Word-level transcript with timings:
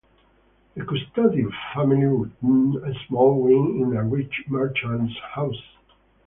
The 0.73 0.81
Kustodiev 0.81 1.51
family 1.75 2.07
rented 2.41 2.83
a 2.83 2.91
small 3.07 3.39
wing 3.39 3.81
in 3.81 3.95
a 3.95 4.03
rich 4.03 4.45
merchant's 4.49 5.13
house. 5.35 5.61